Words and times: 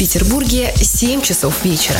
Петербурге 0.00 0.72
7 0.74 1.20
часов 1.20 1.62
вечера. 1.62 1.98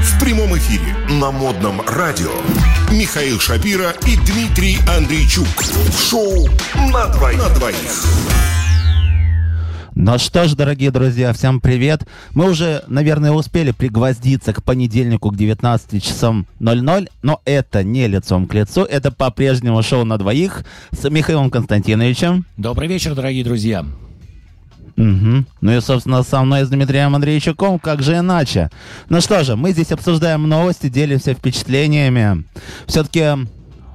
В 0.00 0.20
прямом 0.20 0.56
эфире 0.56 0.96
на 1.08 1.32
модном 1.32 1.80
радио 1.80 2.30
Михаил 2.92 3.40
Шапира 3.40 3.96
и 4.06 4.14
Дмитрий 4.14 4.78
Андрейчук. 4.86 5.48
Шоу 6.08 6.48
на 6.92 7.08
двоих. 7.08 7.38
На 7.40 7.48
двоих. 7.48 8.61
Ну 10.04 10.18
что 10.18 10.48
ж, 10.48 10.56
дорогие 10.56 10.90
друзья, 10.90 11.32
всем 11.32 11.60
привет. 11.60 12.08
Мы 12.34 12.50
уже, 12.50 12.82
наверное, 12.88 13.30
успели 13.30 13.70
пригвоздиться 13.70 14.52
к 14.52 14.60
понедельнику 14.60 15.30
к 15.30 15.36
19 15.36 16.02
часам 16.02 16.48
00, 16.58 17.08
но 17.22 17.40
это 17.44 17.84
не 17.84 18.08
лицом 18.08 18.48
к 18.48 18.54
лицу, 18.54 18.82
это 18.82 19.12
по-прежнему 19.12 19.80
шоу 19.84 20.04
на 20.04 20.18
двоих 20.18 20.64
с 20.90 21.08
Михаилом 21.08 21.50
Константиновичем. 21.50 22.44
Добрый 22.56 22.88
вечер, 22.88 23.14
дорогие 23.14 23.44
друзья. 23.44 23.86
Угу. 24.96 25.44
Ну 25.60 25.72
и, 25.72 25.80
собственно, 25.80 26.24
со 26.24 26.42
мной 26.42 26.64
с 26.64 26.68
Дмитрием 26.68 27.14
Андреевичуком, 27.14 27.78
как 27.78 28.02
же 28.02 28.18
иначе. 28.18 28.70
Ну 29.08 29.20
что 29.20 29.44
же, 29.44 29.54
мы 29.54 29.70
здесь 29.70 29.92
обсуждаем 29.92 30.48
новости, 30.48 30.88
делимся 30.88 31.32
впечатлениями. 31.32 32.42
Все-таки 32.88 33.46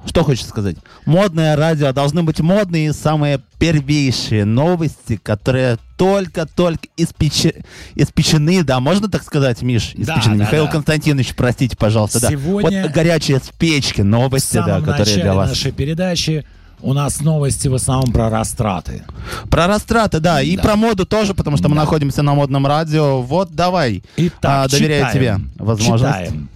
что 0.06 0.24
хочется 0.24 0.48
сказать? 0.48 0.76
Модное 1.06 1.54
радио 1.56 1.92
должны 1.92 2.22
быть 2.22 2.40
модные 2.40 2.92
самые 2.92 3.40
первейшие 3.58 4.44
новости, 4.44 5.16
которые 5.22 5.78
только-только 5.96 6.88
испеч... 6.96 7.46
испечены, 7.94 8.62
да, 8.62 8.80
можно 8.80 9.08
так 9.08 9.22
сказать, 9.22 9.62
Миш? 9.62 9.92
Да, 9.96 10.14
Испечены. 10.14 10.38
да, 10.38 10.44
Михаил 10.44 10.66
да. 10.66 10.70
Константинович, 10.72 11.34
простите, 11.34 11.76
пожалуйста, 11.76 12.20
Сегодня- 12.20 12.82
да. 12.82 12.86
Вот 12.86 12.92
горячие 12.94 13.38
с 13.38 13.50
печки 13.58 14.00
новости, 14.02 14.54
да, 14.64 14.80
которые 14.80 15.16
для 15.22 15.34
вас. 15.34 15.50
нашей 15.50 15.72
передачи 15.72 16.46
у 16.80 16.92
нас 16.92 17.20
новости 17.20 17.66
в 17.66 17.74
основном 17.74 18.12
про 18.12 18.30
растраты. 18.30 19.02
Про 19.50 19.66
растраты, 19.66 20.20
да, 20.20 20.40
и 20.40 20.56
Да. 20.56 20.62
про 20.62 20.76
моду 20.76 21.04
тоже, 21.06 21.34
потому 21.34 21.56
что 21.56 21.68
мы 21.68 21.74
Да. 21.74 21.80
находимся 21.82 22.22
на 22.22 22.34
модном 22.34 22.64
радио. 22.68 23.20
Вот 23.20 23.52
давай. 23.52 24.04
Итак, 24.16 24.66
А, 24.66 24.68
доверяю 24.68 25.06
читаем. 25.06 25.40
тебе 25.50 25.64
возможность. 25.64 26.14
Читаем. 26.18 26.48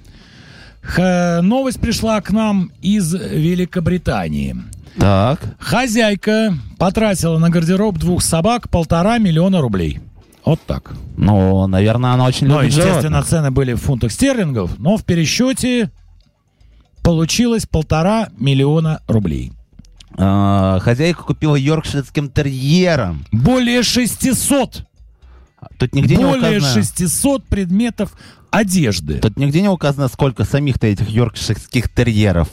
Новость 0.96 1.80
пришла 1.80 2.20
к 2.20 2.30
нам 2.30 2.72
из 2.82 3.12
Великобритании. 3.14 4.56
Так. 4.98 5.40
Хозяйка 5.58 6.54
потратила 6.78 7.38
на 7.38 7.50
гардероб 7.50 7.98
двух 7.98 8.22
собак 8.22 8.68
полтора 8.68 9.18
миллиона 9.18 9.60
рублей. 9.60 10.00
Вот 10.44 10.60
так. 10.66 10.92
Ну, 11.16 11.66
наверное, 11.66 12.12
она 12.12 12.24
очень 12.24 12.48
Ну, 12.48 12.60
любит 12.60 12.72
естественно, 12.76 13.00
животных. 13.22 13.26
цены 13.26 13.50
были 13.52 13.74
в 13.74 13.80
фунтах 13.80 14.10
стерлингов, 14.12 14.78
но 14.78 14.96
в 14.96 15.04
пересчете 15.04 15.90
получилось 17.02 17.64
полтора 17.66 18.28
миллиона 18.36 19.00
рублей. 19.06 19.52
А, 20.18 20.78
хозяйка 20.80 21.22
купила 21.22 21.54
йоркширским 21.56 22.28
терьером. 22.28 23.24
Более 23.32 23.82
600 23.82 24.84
Тут 25.78 25.94
нигде 25.94 26.16
не 26.16 26.24
более 26.24 26.58
указано... 26.58 26.82
600 26.82 27.44
предметов 27.44 28.12
одежды. 28.52 29.18
Тут 29.18 29.36
нигде 29.36 29.60
не 29.62 29.68
указано, 29.68 30.06
сколько 30.08 30.44
самих-то 30.44 30.86
этих 30.86 31.08
йоркширских 31.10 31.88
терьеров. 31.92 32.48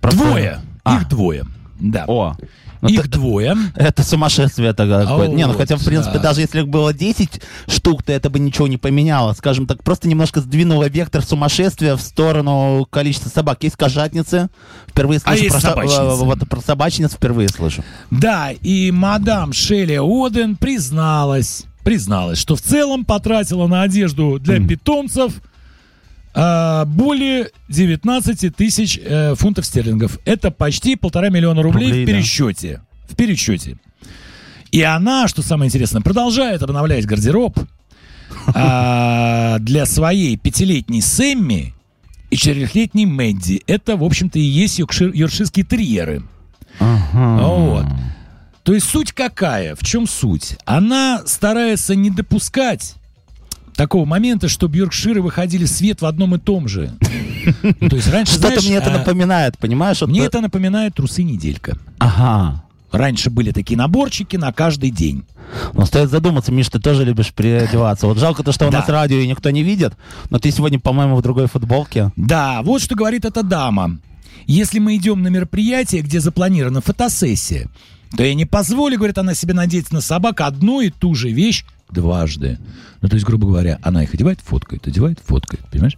Просто- 0.00 0.18
Двое. 0.24 0.60
А. 0.84 0.96
Их 1.00 1.08
двое. 1.08 1.44
Да. 1.80 2.04
О. 2.06 2.36
Ну, 2.82 2.90
Их 2.90 3.04
т- 3.04 3.08
двое. 3.08 3.56
Это 3.76 4.02
сумасшествие 4.02 4.74
такое. 4.74 5.06
А 5.08 5.26
не, 5.26 5.46
ну 5.46 5.54
хотя, 5.54 5.76
в 5.76 5.84
принципе, 5.84 6.18
да. 6.18 6.24
даже 6.24 6.42
если 6.42 6.60
их 6.60 6.68
было 6.68 6.92
10 6.92 7.40
штук, 7.66 8.02
то 8.02 8.12
это 8.12 8.28
бы 8.28 8.38
ничего 8.38 8.68
не 8.68 8.76
поменяло. 8.76 9.32
Скажем 9.32 9.66
так, 9.66 9.82
просто 9.82 10.06
немножко 10.06 10.42
сдвинуло 10.42 10.86
вектор 10.90 11.24
сумасшествия 11.24 11.96
в 11.96 12.02
сторону 12.02 12.86
количества 12.90 13.30
собак. 13.30 13.62
Есть 13.62 13.76
кошатницы. 13.76 14.50
Впервые 14.86 15.18
А 15.24 15.28
слышу 15.30 15.44
есть 15.44 15.54
про, 15.54 15.60
со- 15.62 15.68
собачницы. 15.70 16.02
э, 16.02 16.14
вот 16.24 16.38
про 16.46 16.60
собачниц 16.60 17.12
впервые 17.14 17.48
слышу. 17.48 17.82
Да, 18.10 18.50
и 18.52 18.90
мадам 18.90 19.54
Шелли 19.54 19.98
Оден 19.98 20.54
призналась, 20.56 21.64
призналась, 21.84 22.38
что 22.38 22.56
в 22.56 22.62
целом 22.62 23.04
потратила 23.04 23.66
на 23.66 23.82
одежду 23.82 24.38
для 24.40 24.58
питомцев 24.66 25.34
а, 26.34 26.84
более 26.86 27.50
19 27.68 28.56
тысяч 28.56 28.98
э, 29.00 29.34
фунтов 29.36 29.66
стерлингов. 29.66 30.18
Это 30.24 30.50
почти 30.50 30.96
полтора 30.96 31.28
миллиона 31.28 31.62
рублей, 31.62 31.88
Рублей, 31.88 32.04
в 32.04 32.06
да. 32.08 32.12
пересчете. 32.12 32.80
В 33.08 33.14
пересчете. 33.14 33.78
И 34.72 34.82
она, 34.82 35.28
что 35.28 35.42
самое 35.42 35.68
интересное, 35.68 36.02
продолжает 36.02 36.62
обновлять 36.64 37.06
гардероб 37.06 37.56
а, 38.52 39.58
для 39.60 39.86
своей 39.86 40.36
пятилетней 40.36 41.02
Сэмми 41.02 41.74
и 42.30 42.36
четырехлетней 42.36 43.04
Мэдди. 43.04 43.62
Это, 43.68 43.96
в 43.96 44.02
общем-то, 44.02 44.40
и 44.40 44.42
есть 44.42 44.80
йоркшир- 44.80 45.14
йоркширские 45.14 45.64
терьеры. 45.64 46.24
Вот. 46.80 47.86
То 48.64 48.72
есть 48.72 48.88
суть 48.88 49.12
какая? 49.12 49.76
В 49.76 49.82
чем 49.84 50.06
суть? 50.06 50.56
Она 50.64 51.22
старается 51.26 51.94
не 51.94 52.10
допускать 52.10 52.94
такого 53.76 54.06
момента, 54.06 54.48
чтобы 54.48 54.78
Йоркширы 54.78 55.20
выходили 55.20 55.64
в 55.64 55.68
свет 55.68 56.00
в 56.00 56.06
одном 56.06 56.34
и 56.34 56.38
том 56.38 56.66
же. 56.66 56.92
Ну, 57.62 57.88
То 57.90 57.96
есть 57.96 58.10
раньше, 58.10 58.34
Что-то 58.34 58.62
мне 58.62 58.76
это 58.76 58.90
а, 58.90 58.98
напоминает, 58.98 59.58
понимаешь? 59.58 60.00
Мне 60.02 60.24
это 60.24 60.40
напоминает 60.40 60.94
трусы-неделька. 60.94 61.76
Ага. 61.98 62.64
Раньше 62.90 63.28
были 63.28 63.50
такие 63.50 63.76
наборчики 63.76 64.36
на 64.36 64.52
каждый 64.52 64.90
день. 64.90 65.24
Но 65.74 65.84
стоит 65.84 66.08
задуматься, 66.10 66.50
Миш, 66.52 66.68
ты 66.70 66.78
тоже 66.78 67.04
любишь 67.04 67.32
переодеваться. 67.32 68.06
Вот 68.06 68.18
жалко 68.18 68.42
то, 68.42 68.52
что 68.52 68.66
у 68.66 68.70
Да. 68.70 68.78
нас 68.78 68.88
радио 68.88 69.18
и 69.18 69.26
никто 69.26 69.50
не 69.50 69.62
видит, 69.62 69.92
но 70.30 70.38
ты 70.38 70.50
сегодня, 70.50 70.78
по-моему, 70.78 71.16
в 71.16 71.22
другой 71.22 71.48
футболке. 71.48 72.12
Да, 72.16 72.62
вот 72.62 72.80
что 72.80 72.94
говорит 72.94 73.26
эта 73.26 73.42
дама. 73.42 73.98
Если 74.46 74.78
мы 74.78 74.96
идем 74.96 75.22
на 75.22 75.28
мероприятие, 75.28 76.02
где 76.02 76.20
запланирована 76.20 76.80
фотосессия, 76.80 77.68
то 78.16 78.22
я 78.24 78.34
не 78.34 78.44
позволю, 78.44 78.96
говорит 78.96 79.18
она, 79.18 79.34
себе 79.34 79.54
надеть 79.54 79.90
на 79.92 80.00
собак 80.00 80.40
одну 80.40 80.80
и 80.80 80.90
ту 80.90 81.14
же 81.14 81.30
вещь 81.30 81.64
дважды. 81.90 82.58
Ну, 83.00 83.08
то 83.08 83.14
есть, 83.14 83.26
грубо 83.26 83.46
говоря, 83.46 83.78
она 83.82 84.02
их 84.02 84.14
одевает, 84.14 84.40
фоткает, 84.40 84.86
одевает, 84.86 85.18
фоткает, 85.24 85.62
понимаешь? 85.70 85.96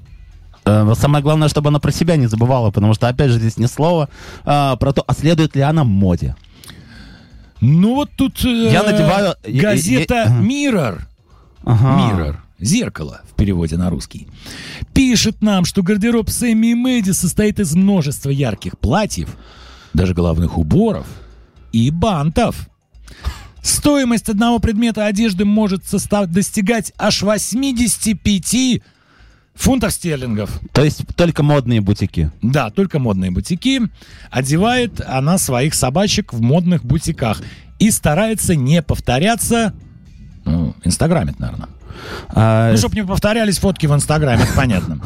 Э, 0.64 0.92
Самое 0.96 1.22
главное, 1.22 1.48
чтобы 1.48 1.68
она 1.68 1.78
про 1.78 1.92
себя 1.92 2.16
не 2.16 2.26
забывала, 2.26 2.70
потому 2.70 2.94
что, 2.94 3.08
опять 3.08 3.30
же, 3.30 3.38
здесь 3.38 3.56
ни 3.56 3.66
слова 3.66 4.08
а, 4.44 4.76
про 4.76 4.92
то, 4.92 5.04
а 5.06 5.12
следует 5.14 5.54
ли 5.56 5.62
она 5.62 5.84
моде. 5.84 6.34
Ну, 7.60 7.94
вот 7.94 8.10
тут 8.16 8.44
э, 8.44 8.70
Я 8.72 8.82
надеваю- 8.82 9.34
я- 9.46 9.62
газета 9.62 10.14
я- 10.14 10.22
ага. 10.24 10.42
Mirror. 10.42 11.00
Ага. 11.64 12.00
Mirror. 12.12 12.36
Зеркало 12.58 13.20
в 13.30 13.34
переводе 13.36 13.76
на 13.76 13.90
русский. 13.90 14.28
Пишет 14.94 15.42
нам, 15.42 15.64
что 15.66 15.82
гардероб 15.82 16.30
Сэмми 16.30 16.68
и 16.68 16.74
Мэдди 16.74 17.10
состоит 17.12 17.60
из 17.60 17.74
множества 17.74 18.30
ярких 18.30 18.78
платьев, 18.78 19.36
даже 19.94 20.14
головных 20.14 20.56
уборов 20.58 21.06
и 21.72 21.90
бантов. 21.90 22.68
Стоимость 23.62 24.28
одного 24.28 24.58
предмета 24.60 25.06
одежды 25.06 25.44
может 25.44 25.84
состав- 25.84 26.26
достигать 26.28 26.92
аж 26.98 27.22
85 27.22 28.82
фунтов 29.54 29.92
стерлингов. 29.92 30.60
То 30.72 30.84
есть 30.84 31.02
только 31.16 31.42
модные 31.42 31.80
бутики. 31.80 32.30
Да, 32.42 32.70
только 32.70 32.98
модные 32.98 33.30
бутики. 33.30 33.82
Одевает 34.30 35.00
она 35.00 35.38
своих 35.38 35.74
собачек 35.74 36.32
в 36.32 36.40
модных 36.40 36.84
бутиках. 36.84 37.42
И 37.78 37.90
старается 37.90 38.54
не 38.54 38.82
повторяться... 38.82 39.74
Ну, 40.44 40.74
инстаграмит, 40.84 41.40
наверное. 41.40 41.68
А, 42.28 42.70
Ну, 42.70 42.76
чтобы 42.76 42.94
не 42.94 43.04
повторялись 43.04 43.58
фотки 43.58 43.86
в 43.86 43.94
Инстаграме, 43.94 44.44
это 44.44 44.52
понятно. 44.54 45.00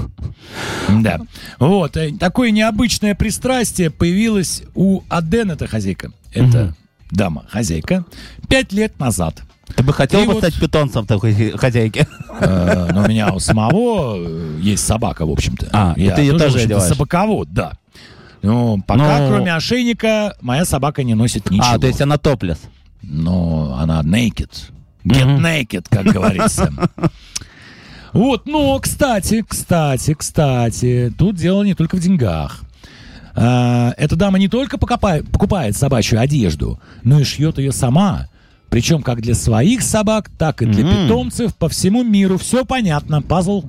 Да. 0.89 1.21
Вот. 1.59 1.97
э, 1.97 2.13
Такое 2.19 2.51
необычное 2.51 3.15
пристрастие 3.15 3.91
появилось 3.91 4.63
у 4.75 5.03
Аден, 5.09 5.51
это 5.51 5.67
хозяйка. 5.67 6.11
Это 6.33 6.75
дама, 7.11 7.45
хозяйка. 7.49 8.05
Пять 8.49 8.73
лет 8.73 8.99
назад. 8.99 9.43
ты 9.77 9.83
бы 9.83 9.93
хотел 9.93 10.23
и 10.23 10.27
бы 10.27 10.33
вот- 10.35 10.39
стать 10.45 10.59
питомцем 10.59 11.07
такой 11.07 11.53
хозяйки? 11.57 12.07
Э, 12.41 12.89
Но 12.93 13.05
у 13.05 13.09
меня 13.09 13.33
у 13.33 13.39
самого 13.41 14.17
э, 14.19 14.59
есть 14.61 14.85
собака, 14.85 15.27
в 15.27 15.31
общем-то. 15.31 15.69
А, 15.73 15.95
и 15.97 16.05
Я 16.05 16.15
ты 16.15 16.23
её 16.23 16.39
тоже 16.39 16.61
одеваешь? 16.61 16.89
собаковод, 16.89 17.53
да. 17.53 17.73
Ну, 18.43 18.83
пока, 18.87 19.19
Ну- 19.21 19.29
кроме 19.29 19.55
ошейника, 19.55 20.35
моя 20.41 20.65
собака 20.65 21.03
не 21.05 21.15
носит 21.15 21.51
ничего. 21.51 21.67
А, 21.75 21.79
то 21.79 21.87
есть 21.87 22.01
она 22.01 22.17
топлес. 22.19 22.59
Но 23.03 23.77
она 23.79 24.03
naked. 24.03 24.51
Get 25.05 25.39
naked, 25.41 25.87
как 25.91 26.05
говорится. 26.07 26.73
Вот, 28.13 28.47
но, 28.47 28.79
кстати, 28.81 29.45
кстати, 29.47 30.15
кстати, 30.15 31.13
тут 31.17 31.37
дело 31.37 31.63
не 31.63 31.75
только 31.75 31.97
в 31.97 32.01
деньгах. 32.01 32.61
А, 33.35 33.95
Эта 33.97 34.17
дама 34.17 34.39
не 34.39 34.49
только 34.49 34.79
покупает, 34.79 35.31
покупает 35.31 35.77
собачью 35.77 36.21
одежду, 36.21 36.81
но 37.05 37.21
и 37.21 37.25
шьет 37.25 37.59
ее 37.59 37.73
сама. 37.73 38.27
Причем 38.69 39.03
как 39.03 39.21
для 39.21 39.35
своих 39.35 39.83
собак, 39.83 40.31
так 40.39 40.63
и 40.63 40.67
для 40.67 40.85
Мгм. 40.85 40.95
питомцев 41.05 41.55
по 41.57 41.69
всему 41.69 42.05
миру. 42.05 42.39
Все 42.39 42.65
понятно, 42.65 43.21
пазл 43.23 43.65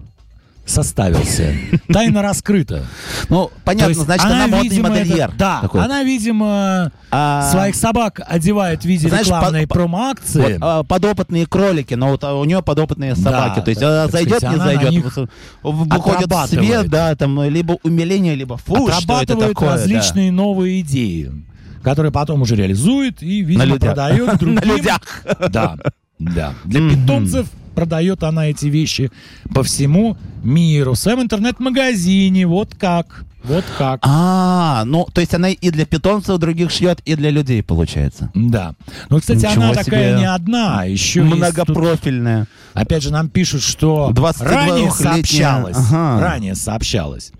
составился. 0.71 1.53
Тайна 1.91 2.21
раскрыта. 2.21 2.83
Ну, 3.29 3.51
понятно, 3.63 3.89
есть 3.89 4.01
значит, 4.01 4.25
она, 4.25 4.47
модный 4.47 4.69
видимо, 4.69 4.89
это- 4.89 4.97
модельер. 4.99 5.31
да, 5.37 5.59
такой. 5.61 5.83
она, 5.83 6.03
видимо, 6.03 6.91
А, 7.11 7.49
своих 7.51 7.75
собак 7.75 8.21
одевает 8.25 8.81
в 8.81 8.85
виде 8.85 9.07
знаешь, 9.09 9.25
рекламной 9.27 9.63
по- 9.67 9.67
по- 9.67 9.73
промо-акции. 9.75 10.53
Вот, 10.53 10.57
а, 10.61 10.83
подопытные 10.83 11.45
кролики, 11.45 11.93
но 11.93 12.09
вот 12.09 12.23
а, 12.23 12.33
у 12.35 12.45
нее 12.45 12.61
подопытные 12.61 13.15
собаки. 13.15 13.57
Да, 13.57 13.61
То 13.61 13.69
есть 13.69 13.83
она 13.83 14.07
зайдет, 14.07 14.37
сказать, 14.37 14.57
не 14.57 14.63
она 14.63 14.65
зайдет. 14.81 15.05
в- 15.63 15.89
Выходит 15.89 16.29
свет, 16.47 16.89
да, 16.89 17.15
там 17.15 17.43
либо 17.43 17.77
умиление, 17.83 18.35
либо 18.35 18.57
фу, 18.57 18.89
что 18.91 19.21
это 19.21 19.35
такое. 19.35 19.69
да. 19.69 19.75
различные 19.75 20.31
новые 20.31 20.81
идеи, 20.81 21.31
которые 21.83 22.11
потом 22.11 22.41
уже 22.43 22.55
реализует 22.55 23.21
и, 23.21 23.41
видимо, 23.41 23.77
продает 23.77 24.37
другим. 24.39 24.55
На 24.55 24.61
людях. 24.61 25.01
Да, 25.49 25.75
да. 26.19 26.53
Для 26.65 26.79
питомцев 26.89 27.47
продает 27.75 28.23
она 28.23 28.47
эти 28.47 28.65
вещи 28.67 29.11
по 29.53 29.63
всему 29.63 30.17
миру. 30.43 30.93
В 30.93 30.97
своем 30.97 31.21
интернет-магазине. 31.21 32.45
Вот 32.47 32.75
как. 32.75 33.23
Вот 33.43 33.65
как. 33.77 34.01
А, 34.03 34.83
ну, 34.85 35.07
то 35.11 35.19
есть 35.19 35.33
она 35.33 35.49
и 35.49 35.71
для 35.71 35.85
питомцев 35.87 36.37
других 36.37 36.69
шьет, 36.69 36.99
и 37.05 37.15
для 37.15 37.31
людей, 37.31 37.63
получается. 37.63 38.29
Да. 38.35 38.75
Ну, 39.09 39.19
кстати, 39.19 39.39
Ничего 39.45 39.63
она 39.63 39.73
такая 39.73 40.17
не 40.19 40.25
одна. 40.29 40.83
Еще 40.83 41.21
есть 41.21 41.29
тут- 41.31 41.37
Многопрофильная. 41.39 42.47
Опять 42.73 43.01
же, 43.01 43.11
нам 43.11 43.29
пишут, 43.29 43.63
что 43.63 44.11
22-летняя, 44.13 44.67
ранее 44.67 44.91
сообщалось, 44.91 45.75
ага. 45.77 46.21
ранее 46.21 46.53
сообщалось, 46.55 47.31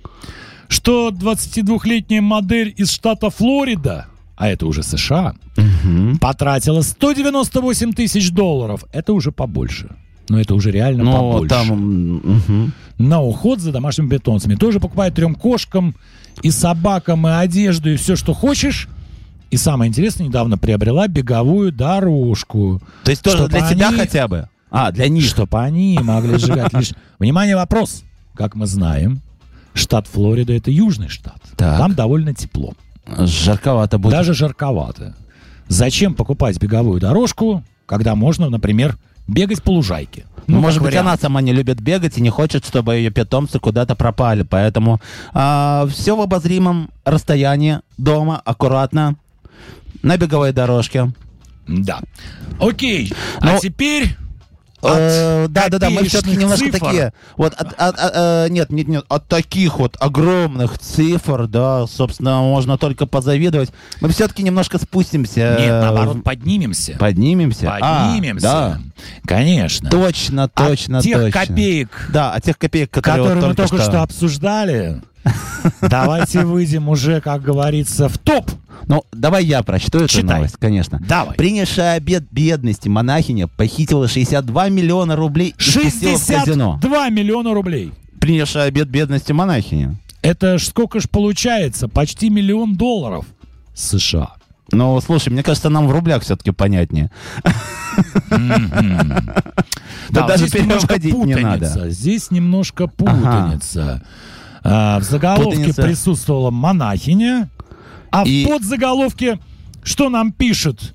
что 0.67 1.09
22-летняя 1.11 2.21
модель 2.21 2.73
из 2.75 2.89
штата 2.91 3.29
Флорида, 3.29 4.07
а 4.35 4.49
это 4.49 4.65
уже 4.65 4.81
США, 4.81 5.35
Мгм. 5.55 6.17
потратила 6.17 6.81
198 6.81 7.93
тысяч 7.93 8.31
долларов. 8.31 8.85
Это 8.91 9.13
уже 9.13 9.31
побольше. 9.31 9.95
Но 10.29 10.39
это 10.39 10.55
уже 10.55 10.71
реально 10.71 11.03
Ну, 11.03 11.11
побольше. 11.11 11.49
там... 11.49 11.67
мгм. 12.17 12.73
На 12.97 13.21
уход 13.21 13.59
за 13.59 13.71
домашними 13.71 14.09
питомцами. 14.09 14.55
Тоже 14.55 14.79
покупает 14.79 15.15
трем 15.15 15.33
кошкам 15.35 15.95
и 16.43 16.51
собакам, 16.51 17.27
и 17.27 17.31
одежду, 17.31 17.89
и 17.89 17.95
все, 17.95 18.15
что 18.15 18.33
хочешь. 18.33 18.87
И 19.49 19.57
самое 19.57 19.89
интересное, 19.89 20.27
недавно 20.27 20.57
приобрела 20.57 21.07
беговую 21.07 21.71
дорожку. 21.71 22.81
То 23.03 23.11
есть 23.11 23.23
тоже 23.23 23.47
для 23.47 23.67
тебя 23.69 23.89
они- 23.89 23.97
хотя 23.97 24.27
бы? 24.27 24.47
А, 24.69 24.91
для 24.91 25.09
них. 25.09 25.25
Чтобы 25.25 25.59
они 25.59 25.99
могли 26.01 26.37
сжигать 26.37 26.71
лишь... 26.73 26.91
Внимание, 27.19 27.55
вопрос. 27.57 28.03
Как 28.35 28.55
мы 28.55 28.65
знаем, 28.67 29.21
штат 29.73 30.07
Флорида— 30.07 30.53
это 30.55 30.71
южный 30.71 31.09
штат. 31.09 31.41
Так. 31.57 31.77
Там 31.79 31.93
довольно 31.95 32.33
тепло. 32.33 32.73
Жарковато 33.17 33.97
будет. 33.97 34.11
Даже 34.13 34.33
жарковато. 34.33 35.15
Зачем 35.67 36.13
покупать 36.13 36.57
беговую 36.61 37.01
дорожку, 37.01 37.63
когда 37.85 38.15
можно, 38.15 38.49
например, 38.49 38.97
бегать 39.27 39.63
по 39.63 39.71
лужайке? 39.71 40.25
Ну, 40.47 40.55
как 40.55 40.61
может 40.63 40.81
быть, 40.81 40.91
вариант. 40.91 41.07
она 41.07 41.17
сама 41.17 41.41
не 41.41 41.53
любит 41.53 41.79
бегать 41.81 42.17
и 42.17 42.21
не 42.21 42.29
хочет, 42.29 42.65
чтобы 42.65 42.95
ее 42.95 43.11
питомцы 43.11 43.59
куда-то 43.59 43.95
пропали. 43.95 44.43
Поэтому 44.43 44.99
все 45.31 46.15
в 46.15 46.21
обозримом 46.21 46.89
расстоянии 47.05 47.79
дома, 47.97 48.41
аккуратно, 48.43 49.15
на 50.01 50.17
беговой 50.17 50.51
дорожке. 50.51 51.11
Да. 51.67 52.01
Окей. 52.59 53.13
а 53.39 53.53
Ну, 53.53 53.59
теперь... 53.59 54.17
Э, 54.83 55.47
Да, 55.49 55.67
да, 55.69 55.79
да, 55.79 55.89
мы 55.89 56.03
все-таки 56.05 56.35
немножко 56.35 56.65
цифр. 56.65 56.79
такие. 56.79 57.13
Вот 57.37 57.53
от, 57.53 57.73
от- 57.73 57.99
от- 57.99 58.11
э, 58.15 58.47
нет, 58.49 58.69
нет, 58.71 58.87
нет, 58.87 59.05
от 59.09 59.27
таких 59.27 59.77
вот 59.79 59.95
огромных 59.99 60.79
цифр, 60.79 61.47
да, 61.47 61.85
собственно, 61.87 62.39
можно 62.41 62.77
только 62.77 63.05
позавидовать. 63.05 63.71
Мы 64.01 64.09
все-таки 64.09 64.43
немножко 64.43 64.77
спустимся. 64.79 65.55
Нет, 65.59 65.69
э, 65.69 65.81
наоборот, 65.81 66.23
поднимемся. 66.23 66.95
Поднимемся. 66.99 67.71
А, 67.81 68.07
Поднимемся. 68.07 68.41
да. 68.47 68.79
Конечно. 69.25 69.89
Точно, 69.89 70.47
точно, 70.49 70.97
От 70.99 71.03
тех 71.03 71.17
точно. 71.21 71.39
копеек, 71.39 71.89
Да, 72.11 72.33
от 72.33 72.43
тех 72.43 72.57
копеек, 72.57 72.89
которые, 72.89 73.23
которые 73.23 73.41
вот 73.41 73.49
мы 73.49 73.55
только 73.67 73.83
что 73.83 74.01
обсуждали, 74.01 75.01
давайте 75.81 76.45
выйдем 76.45 76.89
уже, 76.89 77.21
как 77.21 77.41
говорится, 77.41 78.09
в 78.09 78.17
топ. 78.17 78.49
Ну, 78.87 79.03
давай 79.11 79.45
я 79.45 79.63
прочту 79.63 79.99
эту 79.99 80.07
Читай. 80.07 80.37
новость, 80.37 80.57
конечно. 80.59 80.99
Давай. 81.07 81.35
Принявшая 81.35 81.97
обед 81.97 82.23
бедности 82.31 82.87
монахиня 82.89 83.47
похитила 83.47 84.07
62 84.07 84.69
миллиона 84.69 85.15
рублей 85.15 85.53
и 85.57 85.61
спустила 85.61 86.17
в 86.17 86.27
казино. 86.27 86.79
62 86.81 87.09
миллиона 87.09 87.53
рублей. 87.53 87.93
Принявшая 88.19 88.67
обед 88.67 88.89
бедности 88.89 89.31
монахиня. 89.31 89.95
Это 90.21 90.57
ж 90.57 90.65
сколько 90.65 90.99
ж 90.99 91.09
получается? 91.09 91.87
Почти 91.87 92.29
миллион 92.29 92.75
долларов 92.75 93.25
США. 93.73 94.33
Ну, 94.71 94.99
слушай, 95.01 95.29
мне 95.29 95.43
кажется, 95.43 95.69
нам 95.69 95.87
в 95.87 95.91
рублях 95.91 96.23
все-таки 96.23 96.51
понятнее. 96.51 97.11
Да 100.09 100.27
даже 100.27 100.49
переводить 100.49 101.13
не 101.13 101.33
путаница. 101.35 101.43
надо. 101.77 101.89
Здесь 101.89 102.31
немножко 102.31 102.87
путаница. 102.87 104.03
А, 104.63 104.99
в 104.99 105.03
заголовке 105.03 105.55
Путаница. 105.57 105.81
присутствовала 105.81 106.51
монахиня, 106.51 107.49
а 108.11 108.23
И- 108.25 108.45
в 108.45 108.49
подзаголовке 108.49 109.39
что 109.83 110.09
нам 110.09 110.31
пишет? 110.31 110.93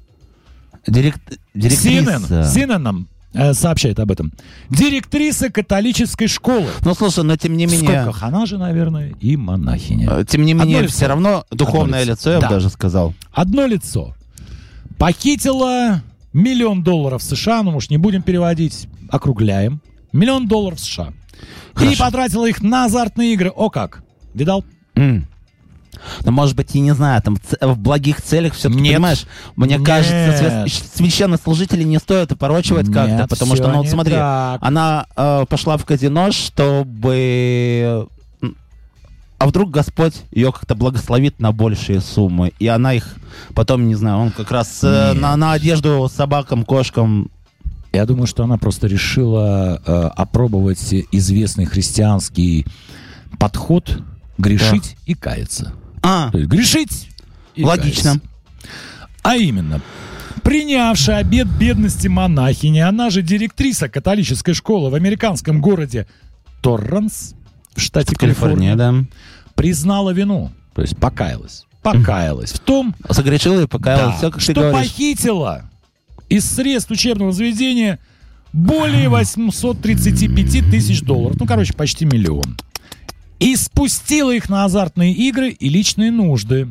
Директ... 0.87 1.21
CNN, 1.33 1.39
Директриса. 1.55 2.43
CNN 2.55 2.79
нам 2.79 3.09
э, 3.35 3.55
сообщает 3.55 3.99
об 3.99 4.11
этом. 4.13 4.33
Директриса 4.71 5.51
католической 5.51 6.29
школы. 6.29 6.67
Ну, 6.85 6.95
слушай, 6.95 7.25
но 7.25 7.37
тем 7.37 7.57
не 7.57 7.67
В 7.67 7.73
менее... 7.73 8.03
скобках 8.03 8.23
она 8.23 8.47
же, 8.47 8.57
наверное, 8.59 9.13
и 9.21 9.37
монахиня. 9.37 10.09
э, 10.21 10.25
Тем 10.29 10.45
не 10.45 10.53
Одно 10.53 10.65
менее, 10.65 10.83
лицо. 10.83 10.93
все 10.95 11.07
равно 11.09 11.45
духовное 11.51 12.03
Одно 12.03 12.13
лицо, 12.13 12.31
лицо. 12.31 12.31
я 12.31 12.37
бы 12.37 12.43
Да. 12.43 12.49
даже 12.51 12.71
сказал. 12.71 13.15
Одно 13.33 13.67
лицо. 13.67 14.15
Похитила 14.99 16.03
миллион 16.33 16.83
долларов 16.83 17.23
США, 17.23 17.63
ну, 17.63 17.73
может, 17.73 17.91
не 17.91 17.97
будем 17.99 18.23
переводить, 18.23 18.89
округляем. 19.11 19.81
Миллион 20.13 20.47
долларов 20.49 20.81
США. 20.81 21.13
И 21.75 21.79
Хорошо. 21.79 22.05
потратила 22.05 22.47
их 22.47 22.63
на 22.63 22.87
азартные 22.87 23.33
игры. 23.35 23.51
О 23.55 23.71
как! 23.71 24.03
Видал? 24.35 24.65
М. 24.95 25.27
Ну, 26.25 26.31
может 26.31 26.57
быть, 26.57 26.75
и 26.75 26.81
не 26.81 26.93
знаю, 26.95 27.23
там 27.23 27.39
в 27.61 27.79
благих 27.79 28.21
целях 28.23 28.55
все-таки, 28.55 28.81
Нет. 28.81 28.95
понимаешь, 28.95 29.27
мне 29.57 29.77
Нет. 29.77 29.87
кажется, 29.87 30.65
свя- 30.67 30.69
священнослужителей 30.69 31.85
не 31.85 31.99
стоит 31.99 32.33
опорочивать 32.33 32.93
как-то, 32.93 33.27
потому 33.29 33.57
что, 33.57 33.69
ну, 33.69 33.79
вот 33.79 33.89
смотри, 33.89 34.15
так. 34.15 34.59
она 34.63 35.07
э, 35.17 35.45
пошла 35.49 35.77
в 35.77 35.85
казино, 35.85 36.33
чтобы... 36.33 38.09
А 39.39 39.47
вдруг 39.47 39.71
Господь 39.71 40.15
ее 40.31 40.51
как-то 40.51 40.75
благословит 40.75 41.41
на 41.41 41.53
большие 41.53 42.01
суммы, 42.01 42.53
и 42.59 42.69
она 42.69 42.95
их 42.95 43.17
потом, 43.55 43.87
не 43.87 43.95
знаю, 43.95 44.17
он 44.17 44.31
как 44.31 44.51
раз 44.51 44.81
э, 44.83 45.11
Нет. 45.13 45.21
на, 45.21 45.37
на 45.37 45.53
одежду 45.53 46.11
собакам, 46.11 46.65
кошкам... 46.65 47.31
Я 47.97 48.05
думаю, 48.05 48.27
что 48.27 48.45
она 48.45 48.59
просто 48.59 48.89
решила 48.89 49.81
э, 49.87 50.11
опробовать 50.17 50.93
известный 51.13 51.65
христианский 51.65 52.67
подход 53.39 54.03
грешить 54.37 54.99
и 55.07 55.15
каяться. 55.15 55.73
А, 56.03 56.31
То 56.31 56.37
есть 56.37 56.51
грешить 56.51 57.09
и 57.55 57.65
логично. 57.65 58.11
каяться. 58.11 58.29
А 59.23 59.37
именно, 59.37 59.81
принявшая 60.43 61.17
обед 61.21 61.49
бедности 61.49 62.07
монахини, 62.07 62.81
она 62.81 63.09
же 63.09 63.23
директриса 63.23 63.89
католической 63.89 64.53
школы 64.53 64.91
в 64.91 64.95
американском 64.95 65.63
городе 65.63 66.07
Торранс 66.61 67.35
в 67.75 67.81
штате 67.81 68.15
Калифорния, 68.15 68.77
Калифорния, 68.77 69.07
да. 69.07 69.53
признала 69.55 70.11
вину, 70.11 70.53
то 70.75 70.83
есть 70.83 70.99
покаялась. 70.99 71.65
Покаялась 71.83 72.53
в 72.53 72.59
том, 72.59 72.95
Согрешила 73.09 73.63
и 73.63 73.67
покаялась, 73.67 74.17
да, 74.17 74.19
все, 74.19 74.31
как 74.31 74.41
ты 74.45 74.53
что 74.53 74.61
говоришь. 74.61 74.91
похитила 74.91 75.71
из 76.29 76.45
средств 76.45 76.91
учебного 76.91 77.33
заведения 77.33 77.99
более 78.53 79.09
835 79.09 80.71
тысяч 80.71 81.03
долларов. 81.03 81.37
Ну, 81.39 81.47
короче, 81.47 81.73
почти 81.75 82.05
миллион. 82.05 82.57
И 83.39 83.55
спустила 83.57 84.35
их 84.35 84.49
на 84.49 84.65
азартные 84.65 85.13
игры 85.13 85.51
и 85.51 85.69
личные 85.69 86.11
нужды. 86.11 86.69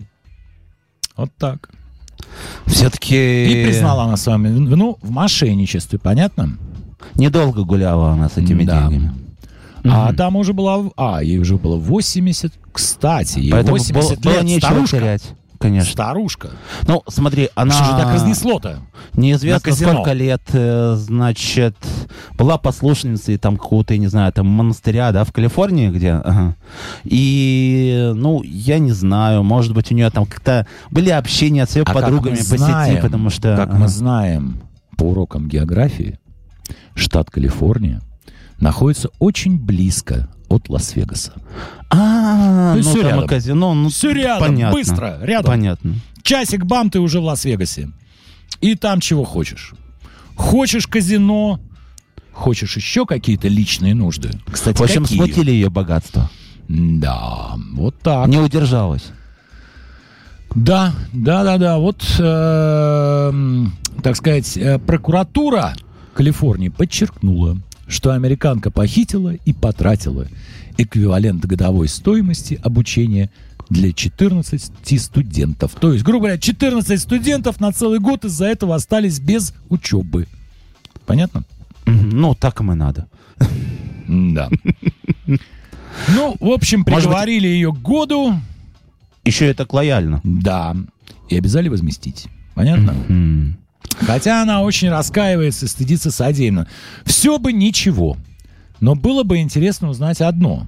Вот 1.16 1.32
так. 1.38 1.70
Все-таки... 2.66 3.46
И 3.46 3.66
признала 3.66 4.04
она 4.04 4.18
с 4.18 4.26
вами 4.26 4.48
вину 4.48 4.98
в 5.02 5.12
мошенничестве, 5.12 6.00
понятно? 6.00 6.58
Недолго 7.16 7.64
гуляла 7.64 8.12
она 8.12 8.30
с 8.30 8.38
этими 8.38 8.64
Да. 8.64 8.88
деньгами. 8.90 9.14
А 9.88 10.08
Мгм. 10.08 10.16
там 10.16 10.36
уже 10.36 10.54
было... 10.54 10.92
А, 10.98 11.22
ей 11.24 11.38
уже 11.38 11.58
было 11.58 11.76
80... 11.78 12.52
Кстати, 12.74 13.38
ей 13.40 13.52
Поэтому 13.52 13.78
80 13.78 13.94
было, 13.94 14.16
было 14.24 14.34
лет. 14.34 14.44
нечего 14.44 14.68
Старушка. 14.70 14.98
терять. 14.98 15.24
Конечно. 15.66 15.92
Старушка. 15.92 16.50
Ну, 16.88 17.02
смотри, 17.08 17.50
она... 17.56 17.74
Что 17.74 17.86
же 17.86 17.92
так 17.92 18.14
разнесло-то? 18.14 18.80
Неизвестно 19.14 19.74
сколько 19.74 20.14
лет, 20.14 20.44
э, 20.54 20.94
значит, 20.96 21.76
была 22.38 22.60
послушницей 22.60 23.38
там 23.38 23.58
какого-то, 23.58 23.96
я 23.96 24.00
не 24.00 24.08
знаю, 24.08 24.32
там 24.32 24.46
монастыря, 24.46 25.12
да, 25.12 25.24
в 25.24 25.32
Калифорнии, 25.32 25.90
где, 25.90 26.12
ага. 26.12 26.56
И, 27.04 28.12
ну, 28.14 28.44
я 28.44 28.78
не 28.78 28.92
знаю, 28.92 29.42
может 29.44 29.74
быть, 29.74 29.92
у 29.92 29.96
нее 29.96 30.12
там 30.12 30.28
как-то 30.28 30.68
были 30.92 31.10
общения 31.10 31.66
с 31.66 31.76
ее 31.76 31.84
А 31.84 31.94
подругами 31.94 32.36
по 32.36 32.44
сети, 32.44 33.02
потому 33.02 33.32
что... 33.32 33.56
Как 33.56 33.70
ага. 33.70 33.80
мы 33.80 33.88
знаем 33.88 34.60
по 34.98 35.06
урокам 35.06 35.48
географии, 35.48 36.20
штат 36.94 37.32
Калифорния 37.32 38.02
находится 38.60 39.10
очень 39.18 39.58
близко 39.58 40.30
от 40.50 40.70
Лас-Вегаса. 40.70 41.34
А, 41.90 42.76
ну, 42.76 42.84
там 42.84 42.98
и 42.98 43.04
рядом. 43.04 43.28
казино, 43.28 43.74
ну, 43.74 43.90
Всё 43.90 44.12
рядом, 44.12 44.48
понятно. 44.48 44.74
быстро, 44.78 45.18
рядом. 45.22 45.52
Понятно. 45.52 45.96
Часик 46.24 46.66
бам, 46.66 46.90
ты 46.90 47.00
уже 47.00 47.20
в 47.20 47.24
Лас-Вегасе. 47.24 47.90
И 48.62 48.76
там 48.76 49.00
чего 49.00 49.24
хочешь. 49.24 49.74
Хочешь 50.36 50.88
казино, 50.88 51.60
Хочешь 52.34 52.76
еще 52.76 53.06
какие-то 53.06 53.48
личные 53.48 53.96
нужды? 53.96 54.30
Кстати, 54.52 54.78
В 54.78 54.82
общем, 54.82 55.04
какие? 55.04 55.18
смутили 55.20 55.52
ее 55.52 55.70
богатство. 55.70 56.30
Да, 56.68 57.54
вот 57.74 57.98
так. 58.00 58.28
Не 58.28 58.40
удержалась. 58.40 59.06
Да, 60.54 60.92
да, 61.14 61.44
да, 61.46 61.58
да. 61.58 61.78
Вот, 61.78 62.04
э, 62.20 63.66
так 64.04 64.16
сказать, 64.18 64.58
э, 64.58 64.80
прокуратура 64.80 65.76
Калифорнии 66.14 66.68
подчеркнула, 66.70 67.58
что 67.88 68.12
американка 68.12 68.72
похитила 68.72 69.34
и 69.34 69.54
потратила 69.54 70.28
эквивалент 70.78 71.46
годовой 71.46 71.88
стоимости 71.88 72.60
обучения 72.64 73.30
для 73.70 73.92
14 73.94 75.02
студентов. 75.02 75.72
То 75.80 75.94
есть, 75.94 76.04
грубо 76.04 76.26
говоря, 76.26 76.38
14 76.38 77.00
студентов 77.00 77.60
на 77.60 77.72
целый 77.72 78.00
год 78.00 78.26
из-за 78.26 78.46
этого 78.46 78.76
остались 78.76 79.20
без 79.20 79.54
учебы. 79.70 80.28
Понятно? 81.06 81.44
Ну, 81.86 82.36
так 82.36 82.60
им 82.62 82.72
и 82.72 82.76
надо. 82.76 83.08
Да. 84.08 84.50
Ну, 85.28 86.36
в 86.40 86.50
общем, 86.52 86.84
приговорили 86.84 87.48
ее 87.48 87.72
к 87.74 87.78
году, 87.82 88.34
Еще 89.24 89.50
и 89.50 89.54
так 89.54 89.74
лояльно. 89.74 90.20
да, 90.24 90.76
и 91.30 91.38
обязали 91.38 91.70
возместить. 91.70 92.28
Понятно? 92.54 92.94
Хотя 94.00 94.42
она 94.42 94.62
очень 94.62 94.90
раскаивается, 94.90 95.68
стыдится 95.68 96.12
содеянно. 96.12 96.68
Все 97.06 97.38
бы 97.40 97.54
ничего. 97.54 98.18
Но 98.80 98.96
было 98.96 99.24
бы 99.24 99.38
интересно 99.38 99.90
узнать 99.90 100.22
одно. 100.22 100.68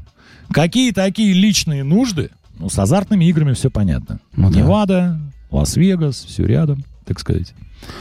Какие 0.49 0.91
такие 0.91 1.33
личные 1.33 1.83
нужды? 1.83 2.29
Ну, 2.57 2.69
с 2.69 2.79
азартными 2.79 3.25
играми 3.25 3.53
все 3.53 3.69
понятно. 3.69 4.19
Ну 4.35 4.49
да. 4.49 4.59
Невада, 4.59 5.19
Лас-Вегас, 5.51 6.23
все 6.25 6.45
рядом, 6.45 6.83
так 7.05 7.19
сказать. 7.19 7.53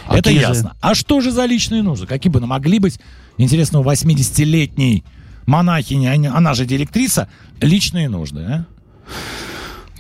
Это 0.09 0.23
Какие 0.23 0.39
же- 0.39 0.41
ясно. 0.47 0.75
А 0.81 0.95
что 0.95 1.21
же 1.21 1.31
за 1.31 1.45
личные 1.45 1.83
нужды? 1.83 2.07
Какие 2.07 2.33
бы 2.33 2.41
могли 2.41 2.79
быть, 2.79 2.99
интересно, 3.37 3.81
у 3.81 3.85
80-летней 3.85 5.05
монахини, 5.45 6.07
а 6.07 6.37
она 6.37 6.55
же 6.55 6.65
директриса, 6.67 7.29
личные 7.61 8.09
нужды, 8.09 8.41
а? 8.41 8.65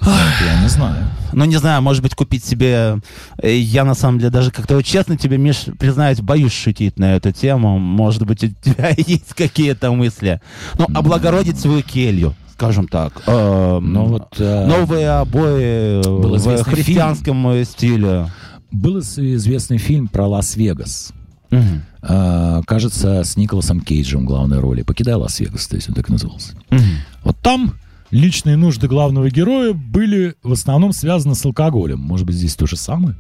Я 0.03 0.63
не 0.63 0.69
знаю. 0.69 1.07
Ну, 1.33 1.45
не 1.45 1.57
знаю, 1.57 1.83
может 1.83 2.03
быть, 2.03 2.15
купить 2.15 2.45
себе... 2.45 2.99
э, 3.43 3.57
Я, 3.57 3.85
на 3.85 3.95
самом 3.95 4.19
деле, 4.19 4.31
даже 4.31 4.51
как-то 4.51 4.77
вот 4.77 4.85
честно 4.85 5.17
тебе, 5.17 5.37
Миш, 5.39 5.65
признаюсь, 5.79 6.21
боюсь 6.21 6.53
шутить 6.53 6.99
на 6.99 7.17
эту 7.17 7.33
тему. 7.33 7.79
Может 7.79 8.25
быть, 8.27 8.45
у 8.45 8.49
тебя 8.49 8.91
есть 8.97 9.35
какие-то 9.35 9.91
мысли. 9.93 10.41
Ну, 10.79 10.87
облагородить 10.95 11.59
свою 11.59 11.83
келью, 11.83 12.35
скажем 12.53 12.87
так. 12.89 13.23
Эм, 13.27 13.93
Ну 13.93 14.05
вот, 14.07 14.35
э, 14.39 14.67
Новые 14.67 15.11
обои 15.11 16.03
был 16.03 16.37
в 16.37 16.63
христианском 16.65 17.49
э, 17.49 17.65
стиле. 17.65 18.31
Был 18.71 19.01
известный 19.01 19.79
фильм 19.79 20.09
про 20.09 20.27
Лас-Вегас. 20.27 21.13
Мгм. 21.51 21.83
А, 22.03 22.63
кажется, 22.67 23.25
с 23.25 23.37
Николасом 23.37 23.81
Кейджем 23.81 24.23
в 24.23 24.25
главной 24.27 24.59
роли. 24.61 24.83
«Покидай 24.83 25.15
Лас-Вегас», 25.15 25.67
то 25.67 25.77
есть 25.77 25.89
он 25.89 25.95
так 25.95 26.09
назывался. 26.09 26.55
Мгм. 26.71 26.83
Вот 27.25 27.37
там 27.43 27.75
личные 28.17 28.57
нужды 28.57 28.89
главного 28.89 29.31
героя 29.31 29.73
были 29.73 30.37
в 30.43 30.53
основном 30.53 30.93
связаны 30.93 31.35
с 31.35 31.45
алкоголем. 31.45 32.01
Может 32.01 32.27
быть, 32.27 32.37
здесь 32.37 32.55
то 32.57 32.67
же 32.67 32.77
самое? 32.77 33.17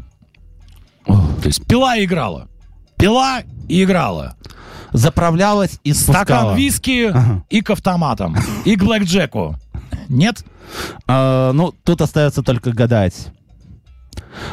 Ох. 1.07 1.41
То 1.43 1.49
есть 1.49 1.65
пила 1.67 1.97
и 1.97 2.05
играла. 2.05 2.49
Пила 2.97 3.43
и 3.69 3.85
играла. 3.85 4.37
Заправлялась 4.93 5.79
и 5.85 5.93
спускала. 5.93 6.25
Стакан 6.25 6.57
виски 6.57 7.07
Ага. 7.09 7.45
и 7.50 7.61
к 7.61 7.71
автоматам. 7.71 8.37
И 8.65 8.76
к 8.76 8.83
блэкджеку. 8.83 9.57
Нет? 10.09 10.45
А, 11.07 11.53
ну, 11.53 11.73
тут 11.85 12.00
остается 12.00 12.43
только 12.43 12.73
гадать. 12.73 13.29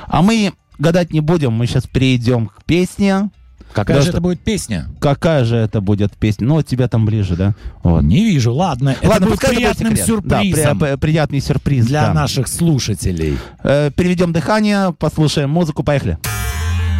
А 0.07 0.21
мы 0.21 0.53
гадать 0.77 1.11
не 1.13 1.21
будем, 1.21 1.53
мы 1.53 1.67
сейчас 1.67 1.87
перейдем 1.87 2.47
к 2.47 2.63
песне. 2.65 3.29
Какая 3.73 4.01
же 4.01 4.09
это 4.09 4.21
будет 4.21 4.39
песня? 4.39 4.87
Какая 4.99 5.43
же 5.45 5.55
это 5.55 5.81
будет 5.81 6.13
песня? 6.13 6.47
Ну, 6.47 6.57
от 6.57 6.67
тебя 6.67 6.87
там 6.87 7.05
ближе, 7.05 7.35
да? 7.35 7.53
Вот. 7.83 8.01
Не 8.03 8.23
вижу. 8.23 8.53
Ладно, 8.53 8.89
это 8.99 9.09
Ладно, 9.09 9.25
это 9.25 9.35
будет 9.35 9.49
приятным 9.49 9.95
секрет. 9.95 10.21
Да, 10.23 10.39
при- 10.39 10.49
сюрпризом 10.51 10.79
при- 10.79 10.95
приятный 10.95 11.41
сюрприз. 11.41 11.85
для 11.85 12.07
да. 12.07 12.13
наших 12.13 12.47
слушателей. 12.47 13.37
Э, 13.63 13.91
переведем 13.95 14.31
дыхание, 14.33 14.93
послушаем 14.97 15.49
музыку, 15.49 15.83
поехали. 15.83 16.17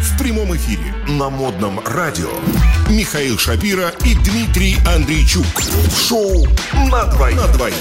В 0.02 0.18
прямом 0.18 0.54
эфире 0.56 0.94
на 1.08 1.30
модном 1.30 1.80
радио 1.86 2.28
Михаил 2.90 3.38
Шапира 3.38 3.90
и 4.04 4.14
Дмитрий 4.14 4.76
Андрейчук. 4.94 5.46
Шоу 5.96 6.46
на 6.90 7.06
двоих. 7.06 7.36
На 7.36 7.48
двоих. 7.54 7.74